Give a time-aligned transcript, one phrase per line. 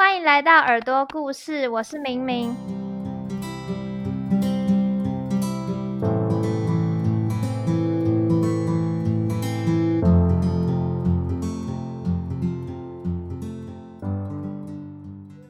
[0.00, 2.56] 欢迎来到耳朵故事，我是明明。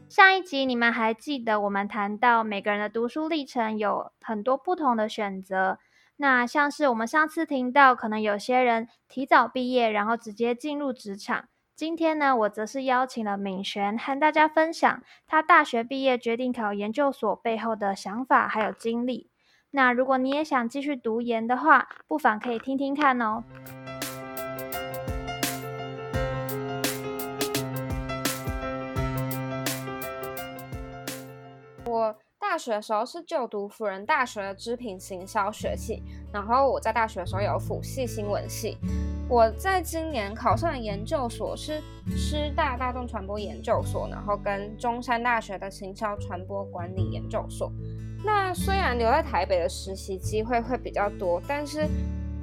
[0.09, 5.79] 上一集你们还记得我们谈到每个人的读书历程有很多不同的选择，
[6.17, 11.50] 那像是我们上次听到，可能有些人提早毕业，然后直接进入职场。
[11.81, 19.31] 今天呢，我则是邀请了敏璇和大家分享他大学毕业决定考研究所背后的想法还有经历。
[19.71, 23.43] 那如果你也想继续读研的话，不妨可以听听看哦。
[31.87, 38.77] 我大学的时候是就读辅仁大学的织品行销学系，然后我在大学的时候有辅系新闻系。
[39.31, 41.81] 我在今年考上的研究所是
[42.17, 47.71] 师大大众传播研究所，然后跟中山大学的行销传播管理研究所。
[48.25, 51.87] 那虽然留在台北的实习机会会比较多，但是，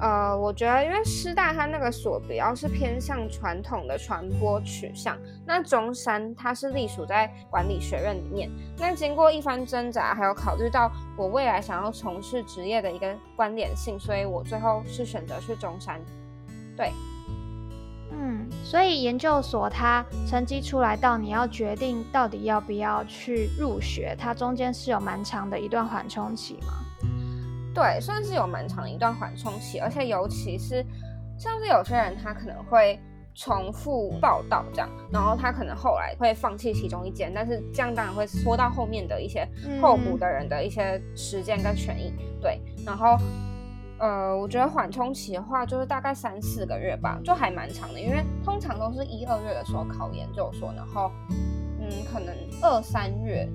[0.00, 5.14] 呃，我觉得因为师大它那个所比较是偏向传统的传播取向，
[5.46, 8.50] 那中山它是隶属在管理学院里面。
[8.78, 16.00] 那经过一番挣扎，还有考虑到我未来想要从事职业的一个关联性，所以我最后是选择去中山。
[16.78, 16.92] 对，
[18.12, 26.74] 嗯，所以研究所它成绩出来到你要决定到底要不要去入学，它中间是有蛮长的一段缓冲期吗？
[27.74, 30.86] 对，算是有蛮长一段缓冲期，而且尤其是
[31.36, 32.96] 像是有些人他可能会
[33.34, 39.44] 重复报道这样，然后他可能后来会放弃其中一间，但是这样当然会拖到后面的一些
[39.82, 42.14] 候补的人的一些时间跟权益。
[42.40, 43.18] 对，然后。
[43.98, 48.00] 呃，我觉得缓冲期的话，就是大概三四个月吧，就还蛮长的。
[48.00, 51.10] 因为通常都是一二月的时候考研究所，然后，
[51.80, 52.32] 嗯，可能
[52.62, 53.48] 二三月，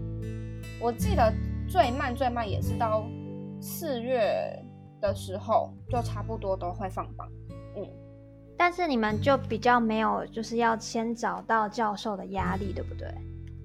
[0.82, 1.34] 我记得
[1.68, 3.06] 最慢最慢也是到
[3.62, 4.62] 四月
[5.00, 7.26] 的时候，就差不多都会放榜。
[7.78, 7.88] 嗯，
[8.58, 13.08] 但是你们就比较没有，就是要先找到教授的压力，对不对？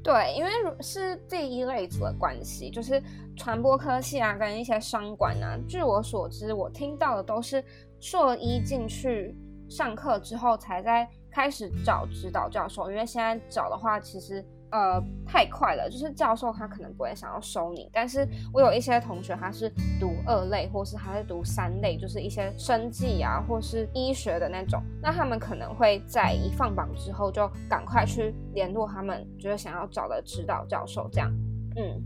[0.03, 0.51] 对，因为
[0.81, 3.03] 是第一类组的关系，就是
[3.37, 5.59] 传播科系啊，跟一些商管啊。
[5.69, 7.63] 据我所知，我听到的都是
[8.01, 9.37] 硕一进去
[9.69, 12.91] 上课之后，才在开始找指导教授。
[12.91, 14.45] 因为现在找的话，其实。
[14.71, 31.33] 呃，太快了，就是教授他可能不会想要收你，但是我有一些同学他是读二类，或是他是读三类，就是一些生计啊，或是医学的那种，那他们可能会在一放榜之后就赶快去联络他们，就是想要找的指导教授这样。
[31.77, 32.05] 嗯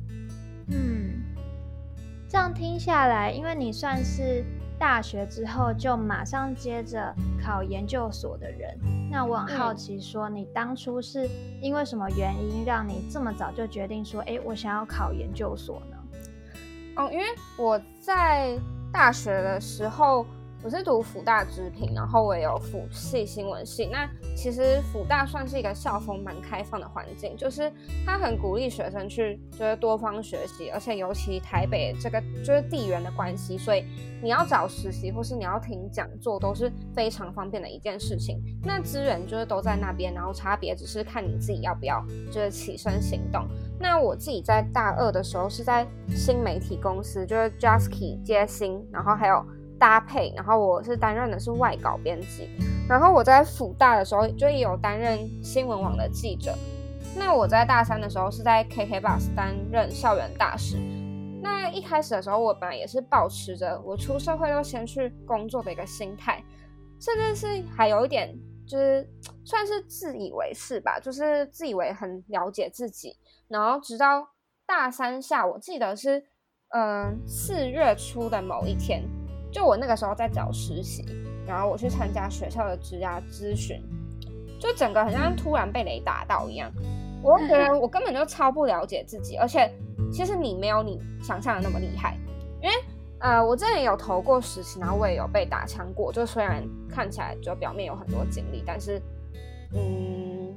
[0.69, 1.22] 嗯，
[2.28, 4.45] 这样听下来，因为你算是。
[4.82, 8.76] 大学之后就马上接着考研究所的人，
[9.09, 11.28] 那我很好奇，说你当初是
[11.60, 15.97] 因为什么原因让你这么早就决定说，哎，我想要考研究所呢？
[16.97, 17.25] 哦，因为
[17.56, 18.59] 我在
[18.92, 20.26] 大学的时候。
[20.65, 23.87] 我是读辅大织品，然后我也有辅系新闻系。
[23.87, 27.71] 那其实辅大算是一个校风蛮开放的环境，就是
[28.06, 33.84] 他很鼓励学生去就是多方学习，而且尤其台北这个就是地缘的关系，所以
[34.22, 38.41] 你要找实习或是你要听讲座都是非常方便的一件事情。
[38.62, 43.49] 那资源就是都在那边，然后差别只是看你自己要不要就是起身行动。
[43.81, 49.45] 那我自己在大二的时候是在新媒体公司，就是 Jasky 接新，然后还有。
[49.82, 52.48] 搭配，然后我是担任的是外稿编辑，
[52.88, 56.54] 然后我在辅大的时候就有担任新闻网的记者。
[57.16, 60.76] 那我在大三的时候是在 KK Bus 担任校园大使。
[61.42, 66.41] 那一开始的时候，我本来也是保持着我出社会就先去工作的一个心态，
[67.00, 68.32] 甚至是还有一点
[68.65, 69.04] 就是
[69.44, 73.16] 算是自以为是吧，就是自以为很了解自己。
[73.48, 74.28] 然后直到
[74.65, 76.22] 大三下，我记得是
[76.69, 79.03] 嗯四月初的某一天。
[79.53, 81.05] 就我那个时候在找实习，
[81.47, 83.81] 然后我去参加学校的职涯咨询，
[84.59, 86.73] 就整个好像突然被雷打到一样。
[87.23, 89.71] 我觉得我根本就超不了解自己，而且
[90.10, 92.16] 其实你没有你想象的那么厉害。
[92.60, 92.75] 因为
[93.21, 96.13] 呃，我之前有投过实习，然后我也有被打枪过。
[96.13, 99.01] 就虽然看起来就表面有很多经历，但是
[99.75, 100.53] 嗯，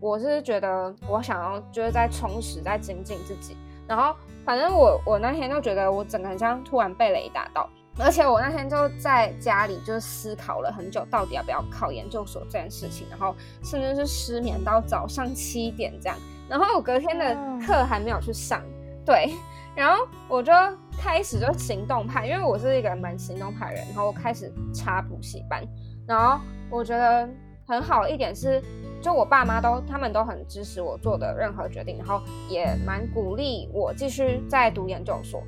[0.00, 3.56] 我是觉得我想要就是在充实、在精进自己。
[3.86, 7.68] 然后反正我我那天就觉得我整个很像突然被雷打到。
[8.02, 16.16] 而且我那天就在家里，就思考了很久，到底要不要考研究所这件事情，然后甚至是失眠到早上七点这样。
[16.48, 18.62] 然后我隔天的课还没有去上，
[19.04, 19.34] 对，
[19.76, 20.52] 然后我就
[20.98, 25.62] 开始就行动派，因为我是一个蛮行动派人，然后我开始插补习班。
[26.06, 27.28] 然后我觉得
[27.66, 28.60] 很好一点是，
[29.00, 35.42] 就我爸妈都他们都很支持我做的任何决定，然后也蛮鼓励我继续在读研究所。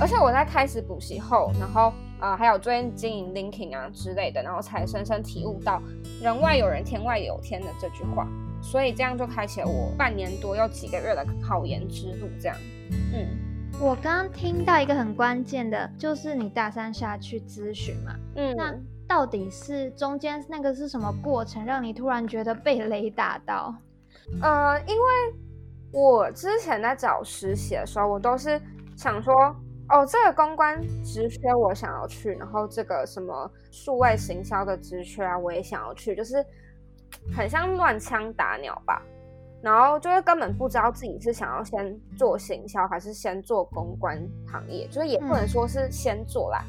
[0.00, 5.82] 而且我在开始补习后，然后呃还有最近经营 LinkedIn 啊之类的，然后才深深体悟到
[6.22, 8.26] “人外有人，天外有天”的这句话。
[8.62, 12.26] 所以这样就开启了我半年多又几个月的考研之路。
[12.40, 12.56] 这样，
[13.12, 13.28] 嗯，
[13.78, 18.74] 我刚刚听到一个很关键的，就是你大三下去咨询嘛，嗯，那
[19.06, 23.74] 到底是中间那个是什么过程，让你突然觉得被雷打到？
[24.40, 25.02] 呃，因为
[25.92, 28.58] 我之前在找实习的时候，我都是
[28.96, 29.54] 想说，
[29.88, 36.44] 哦，这个公关职缺我想要去，然后这个什么数位行销的职缺啊，我也想要去，就是。
[37.32, 39.00] 很像乱枪打鸟吧，
[39.62, 44.20] 然后就是根本不知道自己是想要先做行销还是先做公关
[44.50, 46.64] 行业，就是也不能说是先做啦，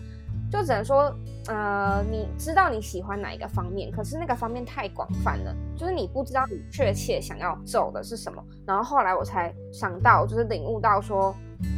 [0.52, 1.12] 就只能说，
[1.48, 8.42] 呃，你知道你喜欢哪一个方面，可是那个方面太广泛了，就是你不知道你确切想要走的是什么。
[8.68, 11.36] 然后后来我才想到，就是领悟到说，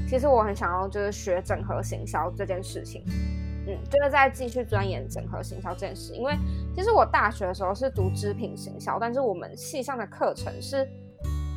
[0.08, 3.04] 其实我很想要就是学整合行销这件事情。
[3.70, 6.34] 嗯，就是在继续钻研整合行销这件事，因为
[6.74, 10.88] 其实我大学的时候是读织品行销，但是我们系上的课程是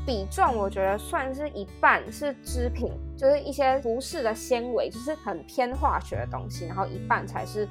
[0.04, 7.68] 比重，我觉得算是一半是织品，就是一些服饰的纤维，就是很偏化学的东西，然后一半才是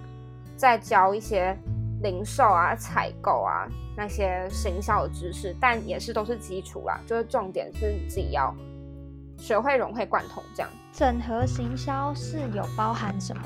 [0.56, 1.54] 在教一些
[2.02, 3.68] 零售啊、采购啊
[3.98, 8.56] 那些行销的知识，但也是都是基础啦，就是重点是你自己要
[9.40, 10.70] 学会融会贯通这样。
[10.92, 13.44] 整合行销是有包含什么？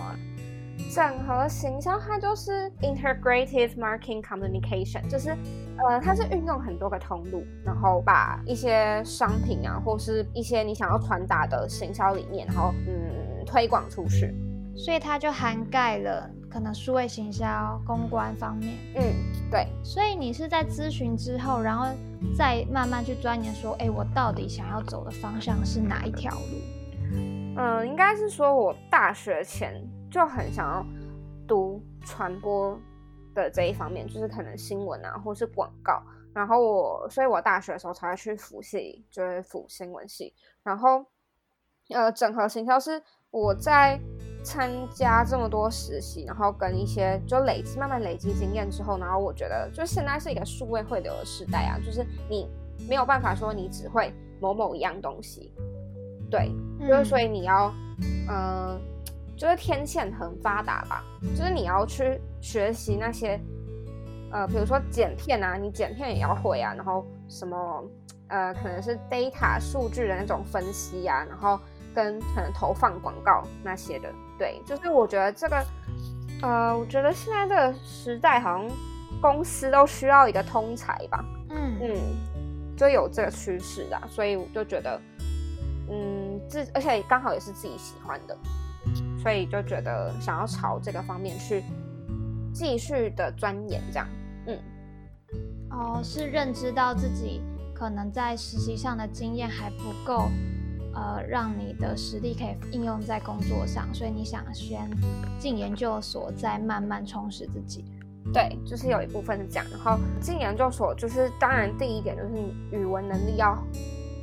[0.92, 5.30] 整合行销，它就是 integrative marketing communication，就是
[5.78, 14.34] 呃，它是运用很多个通路，然后把一些商品啊，或是一些你想要传达的行销理念，然后嗯推广出去。
[14.75, 18.78] 所以它就涵盖了可能数位行销、公关方面。
[18.96, 19.68] 嗯，对。
[19.84, 21.88] 所以你是在咨询之后，然后
[22.38, 27.58] 再慢慢去钻研，说，哎，我到底想要走的方向是哪一条路？
[27.58, 29.84] 嗯，应该是说我大学前。
[30.12, 30.86] 就很想要
[31.48, 32.80] 读传播
[33.34, 36.04] 的这一方面，就是可能新闻啊，或是广告。
[36.36, 40.32] 然后我，所以我大学的时候才会去辅系，就是辅新闻系。
[40.62, 41.04] 然后，
[41.90, 43.02] 呃，整合行销是
[43.32, 44.00] 我在
[44.44, 52.50] 参加这么多实习，然后跟一些就累积慢慢累积经验之后，然后我觉得，就现在是一个数位汇流的时代啊，就是你
[52.88, 55.51] 没有办法说你只会某某一样东西，
[56.30, 57.74] 对，就是所以你要，
[58.30, 58.80] 嗯。
[59.36, 61.04] 就是天线很发达吧，
[61.36, 63.38] 就是你要去学习那些，
[64.31, 67.84] 呃，比如说剪片啊，你剪片也要会啊，然后什么，
[68.28, 71.60] 呃，可能是 data 数据的那种分析啊，然后
[71.95, 74.07] 跟可能投放广告那些的，
[74.38, 75.65] 对，就是我觉得这个，
[76.41, 78.68] 呃，我觉得现在这个时代好像
[79.21, 81.97] 公司都需要一个通才吧，嗯嗯，
[82.75, 85.01] 就有这个趋势啊，所以我就觉得，
[85.89, 88.38] 嗯，自而且刚好也是自己喜欢的。
[89.21, 91.63] 所以就觉得想要朝这个方面去
[92.53, 94.07] 继续的钻研，这样，
[94.47, 94.59] 嗯，
[95.71, 97.41] 哦，是认知到自己
[97.74, 100.30] 可能在实习上的经验还不够，
[100.94, 104.90] 呃，让你的实力可以应用在工作上，所以你想先
[105.40, 107.86] 进研究所，再慢慢充实自己。
[108.31, 109.66] 对，就是有一部分是这样。
[109.69, 113.57] 然后进研究所，就是当然第一点就是你语文能力要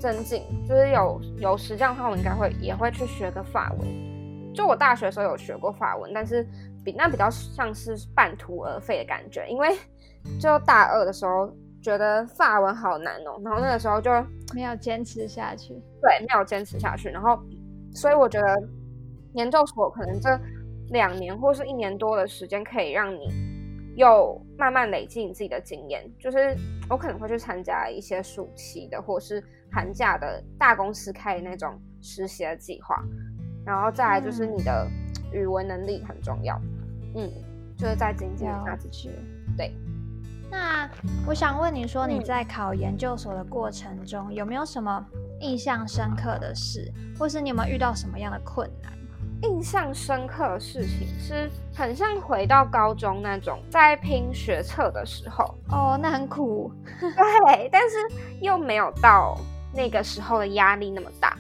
[0.00, 4.54] 增进，就是有有时间的话，我应该会也会去学个法文。
[4.54, 6.48] 就我大学的时候有学过法文，但是
[6.84, 9.76] 比那比较像是半途而废的感觉，因为
[10.40, 14.10] 就大二的时候觉得法文好难哦，然后那个时候就
[14.54, 15.74] 没有坚持下去。
[16.00, 17.38] 对，没有坚持下去，然后
[17.94, 18.62] 所以我觉得
[19.34, 20.28] 研究所可能这
[20.88, 23.28] 两年或是一年多的时间，可以让你
[23.96, 26.10] 又慢慢累积你自己的经验。
[26.18, 26.56] 就是
[26.88, 33.02] 我可能会去参加一些暑期的或是寒假的大公司开的那种实习的计划。
[33.64, 34.88] 然后再来就是你的
[35.32, 36.60] 语文能力很重要，
[37.14, 37.30] 嗯，
[37.76, 39.10] 就是在经济下子去。
[39.56, 39.72] 对。
[40.50, 40.90] 那
[41.26, 45.06] 我想问你说，你在考研究所的过程中，有没有什么
[45.40, 48.92] 印象深刻的事，或是你有没有遇到什么样的困难？
[49.42, 55.54] 印象深刻的事情是很像回到高中那种在拼学测的时候。
[55.70, 56.70] 哦，那很苦。
[57.00, 57.96] 对，但是
[58.42, 59.38] 又没有到
[59.72, 61.38] 那个时候的压力那么大。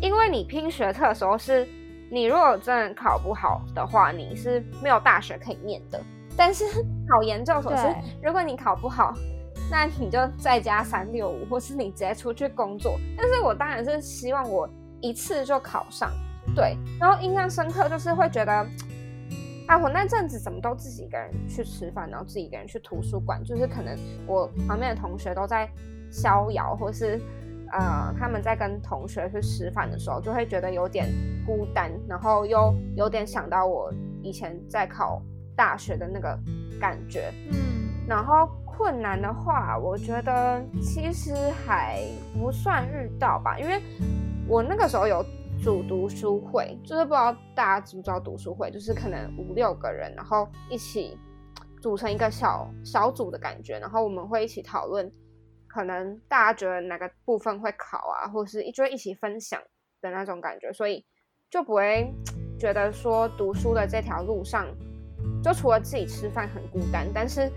[0.00, 1.64] 因为你拼学测的时候是，
[2.10, 6.02] 你如果真的考不好的话，你是没有大学可以念的。
[6.36, 6.64] 但是
[7.08, 9.14] 考研究所是，如果你考不好，
[9.70, 12.98] 那你就再加三六五，或是你直接出去工作。
[13.16, 14.68] 但是我当然是希望我
[15.00, 16.10] 一次就考上，
[16.54, 16.76] 对。
[17.00, 18.52] 然后印象深刻就是会觉得，
[19.66, 25.68] 啊，我那阵子怎么都自己一个人去吃饭，然后自己一个人去图书馆，就是可能我旁边的同学都在
[26.10, 27.20] 逍遥，或是
[27.72, 31.08] 呃他们在跟同学去吃饭的时候，就会觉得有点
[31.44, 35.20] 孤单，然后又有点想到我以前在考
[35.56, 36.38] 大学的那个
[36.80, 41.34] 感觉，嗯，然后困难的话，我觉得其实
[41.66, 42.00] 还
[42.38, 43.82] 不算遇到吧，因为
[44.46, 45.24] 我那个时候有。
[45.64, 51.18] 组读书会就是不知道大家知不知道读书会，就是可能五六个人，然后一起
[51.80, 55.10] 组成一个小小组的感觉，然后我们会一起讨论，
[55.66, 59.58] 可能大家觉得哪个部分会考啊，或是就一起分享
[60.02, 61.02] 的那种感觉，所以
[61.50, 62.14] 就不会
[62.60, 64.66] 觉得说读书的这条路上，
[65.42, 67.50] 就除了自己吃饭很孤单，但是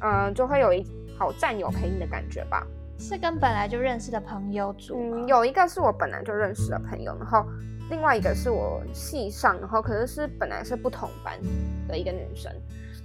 [0.00, 0.84] 嗯，就会有一
[1.18, 2.66] 好战友陪你的感觉吧。
[2.98, 7.44] 是跟本来就认识的朋友组，嗯，有一个是我本来就认识的朋友，然后
[7.90, 11.38] 另外一个是我系上，然后可是是本来是不同班
[11.88, 12.52] 的一个女生，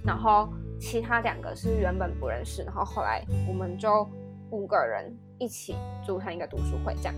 [0.04, 4.08] 然后其他两个是原本不认识，然后后来我们就
[4.50, 7.14] 五个人一起组成一个读书会，这样，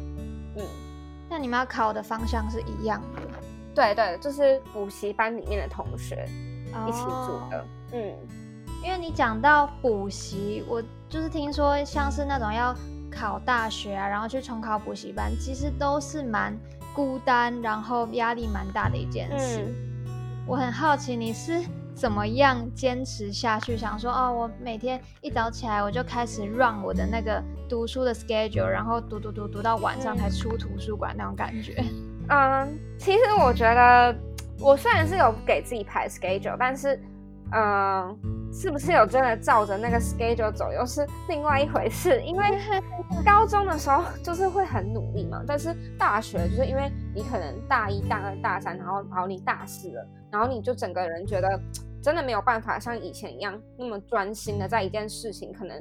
[0.56, 0.64] 嗯，
[1.28, 3.20] 那你们要考的方向是一样的？
[3.74, 6.26] 对对，就是补习班里面的同学
[6.88, 8.14] 一起组的，嗯。
[8.84, 12.74] 因为你讲到补习，我就是听说像是那种要
[13.12, 16.58] 考大学啊，然后去重考补习班，其实都是蛮
[16.92, 19.72] 孤单，然后压力蛮大的一件事。
[20.48, 21.62] 我很好奇你是
[21.94, 31.84] 怎么样坚持下去，想说哦，我每天一早起来我就开始 run 我的那个读书的 schedule，然后读读读读到晚上才出图书馆那种感觉。
[32.28, 34.12] 嗯，其实我觉得
[34.62, 36.98] 我虽然是有给自己排 schedule，但是。
[37.54, 38.18] 嗯，
[38.50, 42.18] 是不是有真的照着那个 schedule 走，又是另外一回事。
[42.22, 42.42] 因为
[43.26, 51.60] 高中的时候就是会很努力嘛，但是大学就是因为你可能大一大二大三，然后然后你大四了，然后你就整个人觉得
[52.02, 55.76] 真的没有办法像以前一样那么专心的在一件事情，可能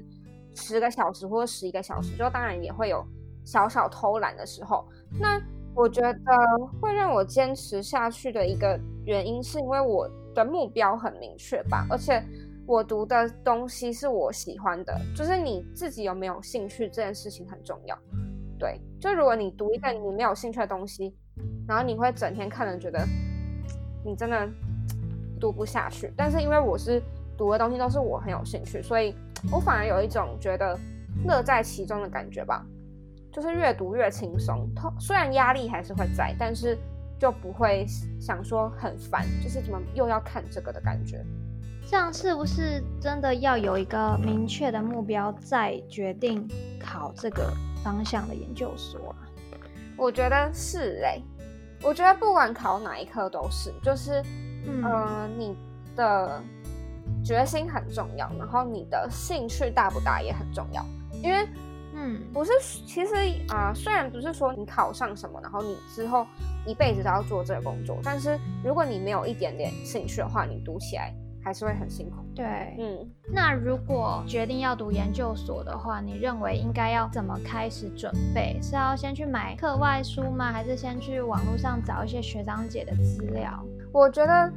[0.53, 3.01] 十个小时或者十一个小时，就当然也会有
[3.45, 4.85] 小小偷懒的时候。
[5.17, 5.39] 那
[5.75, 6.19] 我觉得
[6.81, 10.09] 会让我坚持下去的一个原因，是因为我。
[10.33, 12.23] 的目标很明确吧，而且
[12.65, 17.97] 我读的东西是我喜欢的，就是你自己有没有兴趣这件事情很重要。
[18.57, 21.13] 对，就如果你读一个你没有兴趣的东西，
[21.67, 23.05] 然后你会整天看着觉得
[24.05, 24.49] 你真的
[25.37, 26.09] 读不下去。
[26.15, 27.03] 但是因为我是
[27.37, 29.13] 读的东西都是我很有兴趣，所以
[29.51, 30.79] 我反而有一种觉得
[31.25, 32.65] 乐在其中的感觉吧，
[33.31, 34.67] 就是越读越轻松。
[34.99, 36.77] 虽然压力还是会在，但是。
[37.21, 37.85] 就不会
[38.19, 41.23] 想说很烦，就是怎么又要看这个的感觉。
[41.85, 49.29] 这样是不是真的要有一个明确的目标，再决定考这个方向的研究所啊？
[49.97, 51.21] 我觉得是哎，
[51.83, 54.19] 我觉得不管考哪一科都是，就是
[54.65, 55.55] 嗯，你
[55.95, 56.41] 的
[57.23, 60.83] 决心很重要，然后你的兴趣大不大也很重要，
[61.21, 61.47] 因为。
[62.03, 62.51] 嗯，不是，
[62.87, 63.13] 其实
[63.49, 66.25] 啊，虽然不是说你考上什么，然后你之后
[66.65, 72.17] 一辈子都要做这个工作，但是如果你没有一点点兴趣的话，你读起来还是会很辛苦。
[72.33, 78.59] 对，嗯，那如果决定要读研究所的话，你认为应该要怎么开始准备？
[78.63, 80.51] 是要先去买课外书吗？
[80.51, 83.63] 还是先去网络上找一些学长姐的资料？
[83.93, 84.51] 我觉得。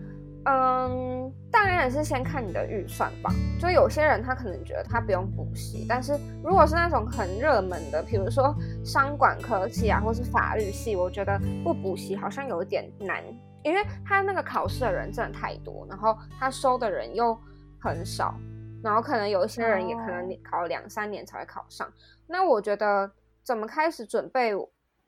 [0.46, 3.32] 嗯，当然也是先看你的预算吧。
[3.58, 13.24] 就有些人他可能觉得他不用补习，但是如果是那种很热门的，比如说商管科系啊，或是法律系，我觉得不补习好像有点难，
[13.62, 17.34] 因为他那个考试的人真的太多，然后他收的人又
[17.80, 18.34] 很少，
[18.82, 21.90] 然后可能有一些人也可能考两三年才会考上。
[22.26, 23.10] 那我觉得
[23.42, 24.52] 怎么开始准备？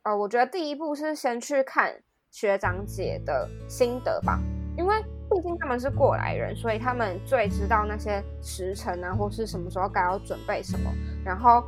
[0.02, 1.92] 呃，我觉得第一步是先去看
[2.30, 4.40] 学长姐的心得吧，
[4.78, 4.94] 因为。
[5.36, 10.90] 毕竟他们是过来人，所以他们最知道那些时辰啊，或是什么时候该要准备什么，
[11.22, 11.62] 然后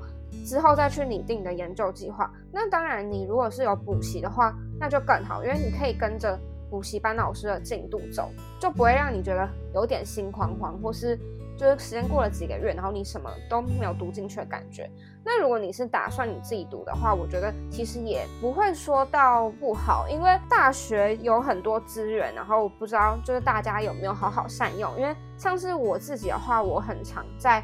[0.45, 2.33] 之后再去拟定的研究计划。
[2.51, 6.39] 那当然，你如果是有补习的话，那就更好，因为你可以跟着
[6.71, 11.19] 补习班老师的进度走，就不会让你觉得有点心慌慌，或是。
[11.59, 14.89] 就是时间过了几个月，然后你什么都没有读进去的感觉。
[15.25, 24.97] 那如果你是打算你自己读的话，我觉得其实也不会说到不好，因为大学有很多资源，然后不知道就是大家有没有好好善用。
[24.97, 27.63] 因为像是我自己的话，我很常在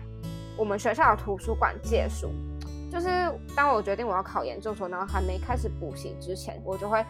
[0.58, 2.28] 我们学校的图书馆借书。
[2.90, 3.08] 就是
[3.54, 7.04] 当我决定我要考研究所，然后还没开始补习之前，我就会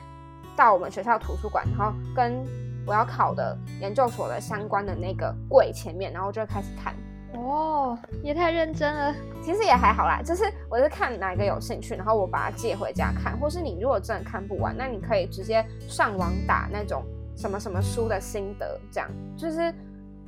[0.55, 2.45] 到我们学校图书馆，然后跟。
[2.87, 6.95] 我要考的研究所的相关的那个柜前面，然后就开始看。
[7.35, 9.15] 哦，也太认真了。
[9.43, 13.37] 其实也还好啦，就是我是看哪一个有兴趣，然后我把它借回家看。
[13.39, 17.05] 或是你如果真的看不完，那你可以直接上网打那种
[17.37, 19.75] 什么什么书的心得，这样就是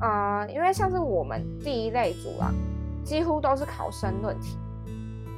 [0.00, 2.52] 呃，因为像是我们第一类组啊，
[3.04, 4.58] 几乎都是考生论题，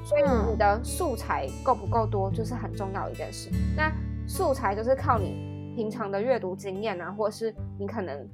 [0.02, 3.50] 所以你的素材够不够多，就是很重要一件事。
[3.76, 3.92] 那
[4.26, 5.47] 素材就是靠你
[5.78, 8.28] 平常的阅读经验啊，或是你可能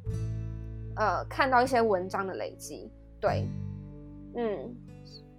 [0.96, 3.46] 呃看到一些文章的累积，对，
[4.34, 4.74] 嗯。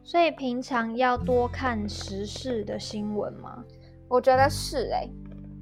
[0.04, 3.66] 所以平常要多看时事的新闻吗？
[4.08, 5.10] 我觉得是哎，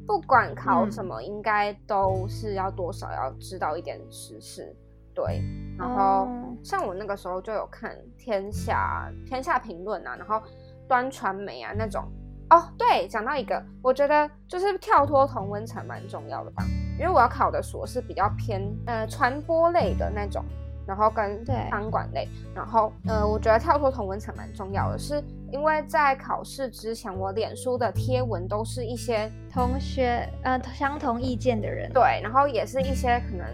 [0.06, 4.76] 不管考什么，应该都是要多少要知道一点时事。
[5.16, 5.42] 对，
[5.78, 6.28] 然后
[6.62, 10.42] 像我那个时候就有看天下天下评论啊，然后
[10.90, 12.04] 端传媒啊那种。
[12.50, 16.64] 哦，对，讲到一个，我觉得就是跳脱同温层蛮重要的吧，
[17.00, 20.44] 因为我要考的所是比较偏呃传播类的那种。
[20.86, 33.48] 然后跟商管类，然后呃，我觉得跳脱同温层蛮重要的，是因为在考试之前，我脸书的贴文都是一些同学呃相同意见的人，对，然后也是一些可能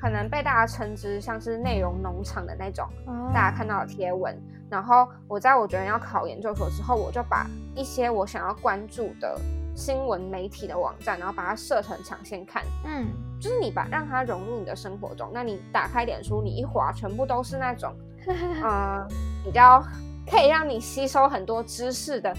[0.00, 2.88] 可能被大家称之像是内容农场的那种，
[3.32, 4.36] 大家看到的贴文。
[4.72, 9.38] 然后我在我觉得要考研究所之后，我就把一些我想要关注的。
[9.74, 13.06] 新闻媒体的网站，然后把它设成抢先看，嗯，
[13.40, 15.30] 就是你把让它融入你的生活中。
[15.32, 17.90] 那你打开脸书，你一滑，全部都是那种，
[18.62, 19.02] 呃，
[19.42, 19.82] 比较
[20.30, 22.36] 可以让你吸收很多知识的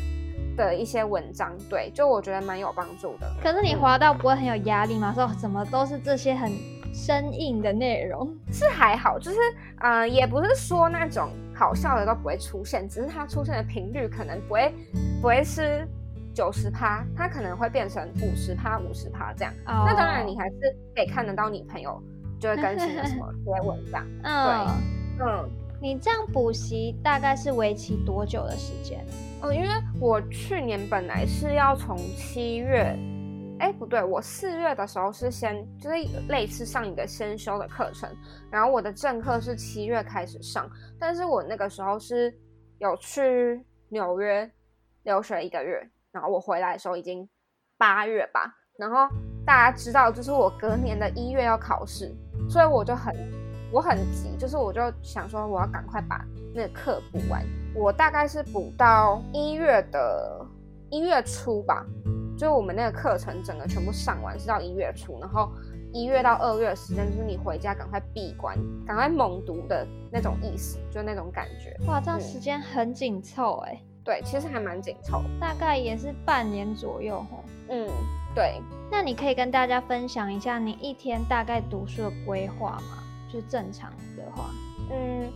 [0.55, 1.51] 的一些文章。
[1.67, 3.27] 对，就我觉得蛮有帮助的。
[3.41, 5.11] 可是你滑到不会很有压力吗？
[5.11, 6.51] 说怎么都是这些很
[6.93, 8.31] 生硬的内容？
[8.51, 9.37] 是还好，就是
[9.79, 14.73] 呃，也不是说那种好笑的都不会出现，只是它出现的频率可能不会
[15.21, 15.87] 不会是。
[16.35, 19.53] 九十趴，它可能会变成五十趴、五十趴这样。
[19.67, 20.55] 那当然，你还是
[20.95, 22.01] 可以看得到你朋友
[22.39, 24.03] 就会更新的什么 贴文这样。
[24.23, 25.47] 对，嗯，
[25.79, 29.05] 你这样补习大概是为期多久的时间？
[29.43, 29.67] 哦，因为
[29.99, 32.97] 我去年本来是要从七月，
[33.63, 35.95] 哎，不对，我四月的时候是先就是
[36.27, 38.09] 类似上一个先修的课程，
[38.51, 42.37] 然后我的正课是七月开始上，但是我那个时候是
[42.79, 44.51] 有去纽约
[45.03, 45.81] 留学一个月。
[46.11, 47.27] 然后我回来的时候已经
[47.77, 49.07] 八月吧，然后
[49.45, 52.13] 大家知道，就是我隔年的一月要考试，
[52.49, 53.15] 所以我就很
[53.71, 57.41] 我很急，就是我就想说我要赶快把那个课补完。
[57.73, 60.45] 我大概是补到一月的
[60.89, 61.85] 一月初吧，
[62.37, 65.51] 就是我们那个课程整个全部上完是到一月初，然后
[65.91, 71.77] 一月到二月的时间就是你回家赶快闭关，赶快猛读的那种意思，就那种感觉。
[71.85, 73.79] 哇，这样时间很紧凑哎。
[74.03, 77.43] 对，其实还蛮紧凑，大概也是半年左右吼。
[77.69, 77.87] 嗯，
[78.35, 78.59] 对。
[78.91, 83.01] 那你可以跟大家分享一下你一天大概读书的规划吗？
[83.31, 84.49] 就正常的话。
[84.91, 85.31] 嗯，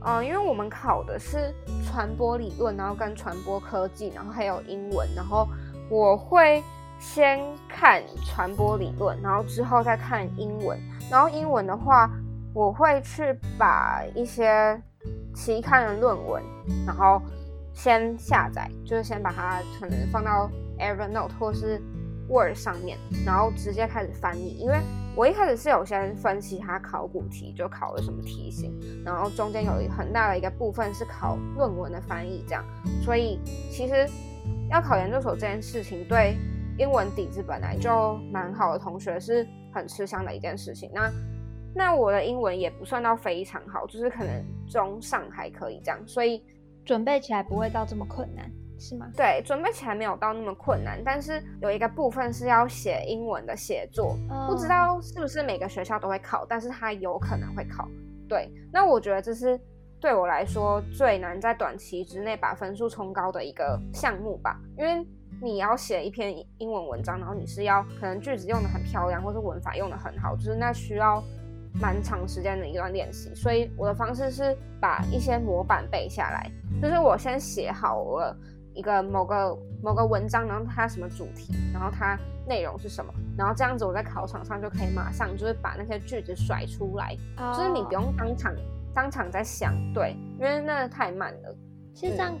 [0.00, 5.46] 呃，因为我们考的是传播理论，然后跟传播科技，然后还有英文，然后
[5.90, 6.62] 我会
[6.98, 10.78] 先看传播理论，然后之后再看英文，
[11.10, 12.10] 然后英文的话，
[12.54, 14.80] 我会去把一些
[15.34, 16.42] 期刊的论文，
[16.86, 17.20] 然后。
[17.74, 21.80] 先下载，就是先把它可能放到 Evernote 或是
[22.28, 24.58] Word 上面，然后直接开始翻译。
[24.58, 24.76] 因为
[25.14, 32.64] 我一开始是有先分析它考古题，就考了什么题型，然后中间有一很大的一个部分是考论文的翻译，这样。
[33.00, 33.38] 所以
[33.70, 34.08] 其实
[34.70, 36.36] 要考研究所这件事情，对
[36.78, 40.90] 英文底子本来就蛮好的同学是很吃香的一件事情。
[40.92, 41.10] 那
[41.74, 46.42] 那我的英文也不算到非常好，就是可能中上还可以这样，所以。
[46.84, 49.06] 准备起来不会到这么困难，是吗？
[49.14, 54.16] 对，准备起来没有到那么困难，但是有一个部分是要写英文的写作，
[54.48, 57.86] 不知道是不是每个学校都会考，但是它有可能会考。
[58.26, 59.60] 对，那我觉得这是
[60.00, 65.06] 对我来说最难在短期之内把分数冲高的一个项目吧，因为
[65.42, 71.22] 你要写一篇英文文章，然后你是要可能句子用的很漂亮，或是文法用的很好，就是那需要。
[71.80, 76.50] 蛮长时间的一段练习，所以我的方式是把一些模板背下来，
[76.82, 78.36] 就是我先写好了
[78.74, 87.14] 一个某个某个文章，然后它什么主题，然后它内容是什么，然后这样子我在考场上就可以马上就是把那些句子甩出来，
[87.54, 88.52] 就是你不用当场
[88.94, 91.56] 当场在想，对，因为那太慢了。
[91.94, 92.38] 其实这样。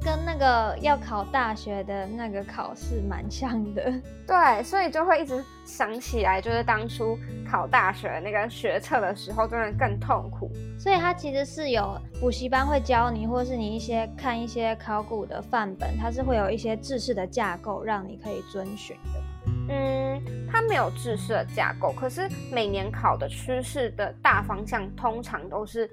[0.00, 3.82] 跟那个要考大学的那个考试蛮像的，
[4.24, 7.18] 对，所以就会一直想起来，就是当初
[7.50, 10.52] 考大学那个学测的时候，真的更痛苦。
[10.78, 19.20] 所以它其实是有补习班会教你，或是你一些看一些考古的范本，它是会有一些知识的架构，让你可以遵循的。
[19.68, 25.88] 嗯，它没有知识的架构，可是每年考的趋势的大方向，通常都是。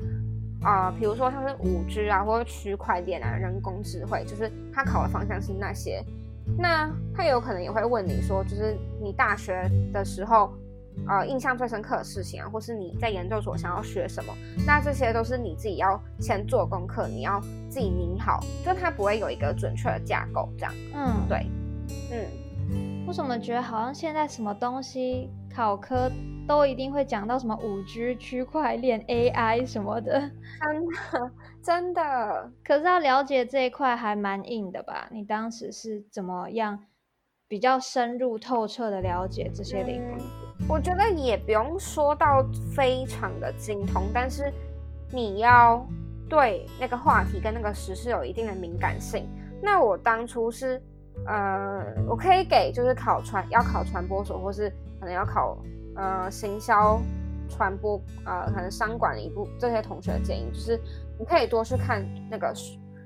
[0.61, 6.03] 啊，比如说像是五 G 啊，或者区块链啊，人工智慧，就是它考的方向是那些。
[6.57, 10.51] 那他有可能也会问你说，就是你大学的时候
[11.07, 14.33] 呃印象最深刻的事情啊，或是你在研究所想要学什么，
[14.65, 20.73] 那这些都是你自己要先做功课，你要自己拟好，就它不会有一个准确的架构这样。
[20.95, 21.45] 嗯，对，
[22.11, 22.25] 嗯，
[23.07, 26.11] 为什么觉得好像现在什么东西考科
[26.47, 30.19] 都一定会讲到什么五 G、区块链、AI 什么的？
[30.61, 31.31] 真的
[31.63, 35.07] 真的，可是要了解这一块还蛮硬的吧？
[35.11, 36.79] 你当时是怎么样
[37.47, 40.17] 比较深入透彻的了解这些领域？
[40.67, 42.43] 我觉得也不用说到
[42.75, 44.51] 非常的精通，但是
[45.11, 45.85] 你要
[46.29, 49.27] 对那个话题跟那个时事有一定的敏感性。
[49.61, 50.81] 那我当初是，
[51.25, 55.57] 呃，我可以给就是考传要考传播所，或是可能要考
[55.95, 56.99] 呃行销
[57.49, 60.79] 传播，呃可能商管一部这些同学的建议，就是
[61.19, 62.53] 你可以多去看那个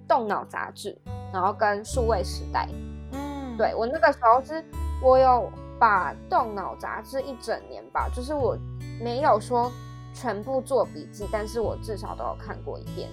[0.07, 0.97] 动脑杂志，
[1.33, 2.67] 然后跟数位时代。
[3.11, 4.63] 嗯，对我那个时候是，
[5.01, 5.51] 我有。
[5.79, 8.53] 把动脑杂志一整年吧，就是我
[9.01, 9.71] 没有说
[10.13, 13.09] 全部做笔记，但是我至少都有看过一遍。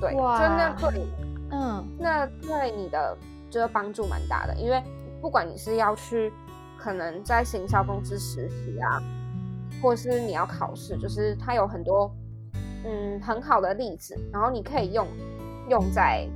[0.00, 1.06] 对，就那对，
[1.52, 3.16] 嗯，那对你的
[3.50, 4.82] 就是帮助蛮大的，因为
[5.20, 6.32] 不管你是要去
[6.78, 9.02] 可能在行销公司实习啊，
[9.82, 12.10] 或是你要考试，就是它有很多
[12.84, 15.06] 嗯很好的例子，然后你可以用
[15.68, 16.26] 用在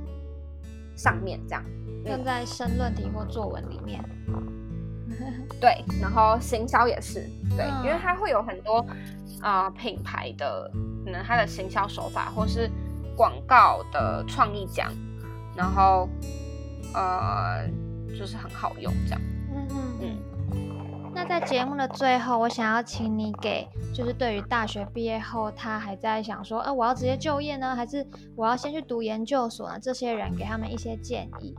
[0.95, 1.63] 上面这样，
[2.05, 4.03] 用在申论题或作文里面。
[5.61, 7.21] 对，然后行销也是
[7.55, 8.85] 对，因为它会有很多
[9.41, 10.69] 啊品牌的
[11.05, 12.69] 可能它的行销手法，或是
[13.15, 14.91] 广告的创意奖，
[15.55, 16.09] 然后
[16.93, 17.67] 呃
[18.17, 19.21] 就是很好用这样。
[19.53, 21.11] 嗯嗯嗯。
[21.13, 29.79] 那在节目的最后，我想要请你给就是对于大学毕业后他还在想说，呃我要直接就业呢，还是我要先去读研究所呢？
[29.81, 31.55] 这些人给他们一些建议。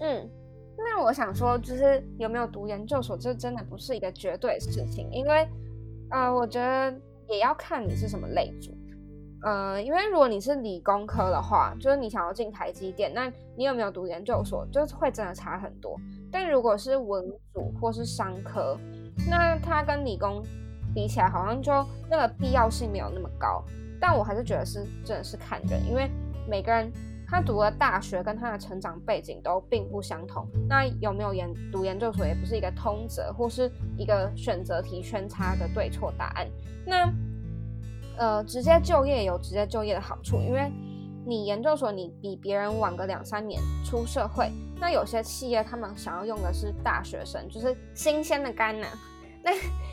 [0.00, 0.28] 嗯。
[0.76, 5.48] 那我想说，就是有没有读研究所，这真的不是一个绝对的事情，因为，
[6.10, 6.92] 呃，我觉得
[7.28, 8.76] 也要看你是什么类组，
[9.44, 15.96] 呃，因为如果你是理工科的话，就是你想要进台积电，那你有没有读研究所，就是会真的差很多。
[16.32, 18.76] 但如果是文组或是商科，
[19.28, 20.42] 那它跟理工
[20.94, 21.72] 比起来，好像就
[22.10, 23.62] 那个必要性没有那么高。
[24.00, 26.10] 但我还是觉得是真的是看人，因为
[26.48, 26.90] 每个人。
[27.26, 30.46] 他读的大学，跟他的成长背景都并不相同。
[30.68, 36.46] 那有没有研读研究所，也不是一个通则，或是一个选择题圈差的对错答案。
[36.86, 37.10] 那
[38.16, 40.70] 呃，直接就业有直接就业的好处，因为
[41.26, 44.50] 你研究所你比别人晚个两三年出社会。
[44.80, 48.86] 那有些企业他们想要用的是大学生，就是新鲜的肝呢。
[49.42, 49.52] 那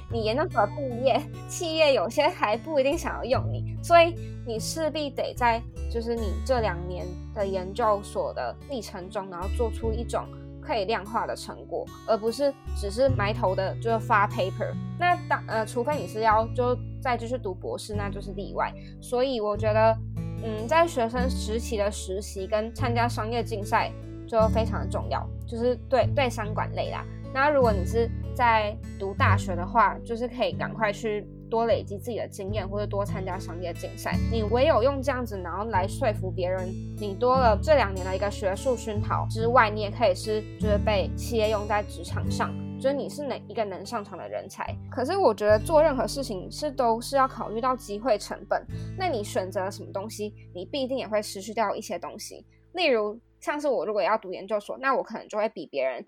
[0.09, 4.15] 你研究所毕业，企业有些还不一定想要用你，所以
[4.47, 10.25] 你势必得在就是你这两年的研究所的历程中，然后做出一种
[10.71, 14.73] 可以量化的成果，而不是只是埋头的就是发 paper。
[14.97, 18.73] 那当呃，除非你是要就再继续读博士，那就是例外。
[19.01, 19.97] 所以我觉得，
[20.41, 23.91] 嗯，在学生时期的实习跟参加商业竞赛
[24.25, 27.03] 就非常的重要，就是对对商管类啦。
[27.33, 34.15] 那如果你是在读大学的话，就是可以赶快去多累积自己的经验，或者多参加商业竞赛。
[34.31, 44.73] 你唯有用这样子，然后来说服别人，你多了这两年的一个学术熏陶之外，你也可以是就是被企业用在职场上，就是你是哪一个能上场的人才。
[44.89, 48.65] 可是我觉得做任何事情是都是要考虑到机会成本。
[48.97, 52.45] 那你选择了什么东西，你必定也会失去掉一些东西。
[52.73, 56.05] 例如像是我如果要读研究所，那我可能就会比别人。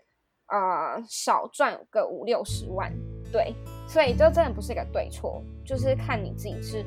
[0.48, 2.92] 呃，少赚个五六十万，
[3.32, 3.56] 对，
[3.88, 6.86] 所以这真的不是一个对错，就是看你自己是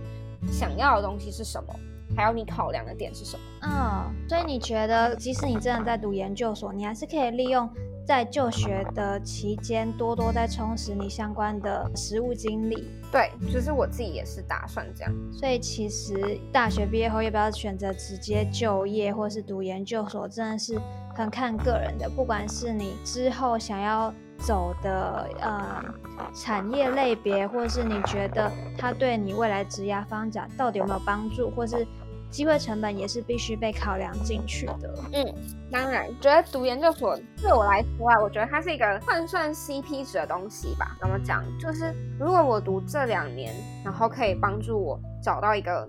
[0.50, 1.74] 想要的东西是什么，
[2.16, 3.42] 还有你考量的点是什么。
[3.62, 7.68] 嗯，所以你觉得，即使你真的在读研究所，你还是可以利用
[8.06, 12.88] 在就学的期间，多多在充实你相关的实务经历。
[13.12, 15.12] 对，就是我自己也是打算这样。
[15.32, 20.80] 所以其实大学毕业后要不要选择直接就业，或是读研究所，真的是。
[21.16, 24.12] 很看个人的，不管是你之后想要
[24.46, 25.84] 走的呃
[26.32, 31.84] 产业类别，或是你觉得它对你未来职业发展到底有没有帮助，或是
[32.30, 34.94] 机会成本也是必须被考量进去的。
[35.12, 35.34] 嗯，
[35.72, 40.96] 当然，觉得读研究所对我来说啊，我觉得它是一个换算 CP 值的东西吧。
[41.00, 41.42] 怎么讲？
[41.58, 43.52] 就是如果我读这两年，
[43.84, 45.84] 然后可以帮助我找到一个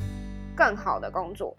[0.55, 1.55] 更好的工作。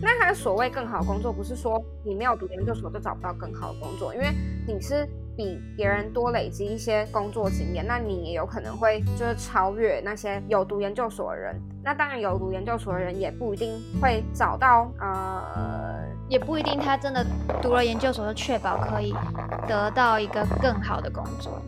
[0.00, 4.28] 那他所谓更好工作，不是说你没有读研究所就找不到更好的工作，因为
[4.66, 11.54] 你是比别人多累积一些工作经验，那你也有可能会就是超越那些有读研究所的人。
[11.82, 17.26] 那当然有读研究所的人也不一定会找到，呃，也不一定他真的
[17.60, 19.14] 读了研究所就确保可以
[19.66, 21.60] 得到一个更好的工作。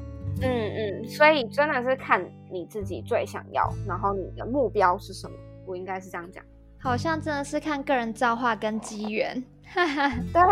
[0.42, 6.44] 嗯嗯，所以真的是看你自己最想要，然后你的目标是什么，我应该是这样讲。
[6.78, 9.42] 好像真的是看个人造化跟机缘，
[9.74, 10.42] 对，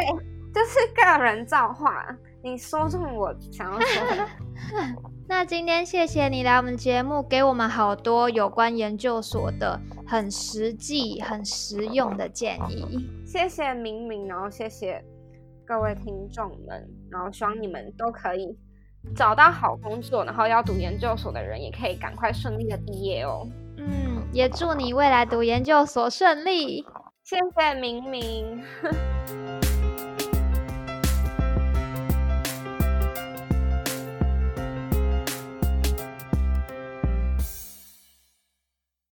[0.54, 2.06] 就是个人造化。
[2.42, 4.28] 你说中我想要说的。
[5.28, 13.08] 那今天谢谢你来我们节目，给我们好多有关研究所的很实际、很实用的建议。
[13.24, 15.02] 谢谢明明，然后谢谢
[15.64, 18.56] 各位听众们，然后希望你们都可以
[19.14, 23.46] 找到好工作，然后要读研究所的人也可以赶快顺利的毕业哦。
[23.78, 26.84] 嗯，也祝你未来读研究所顺利。
[27.22, 28.62] 谢谢明明。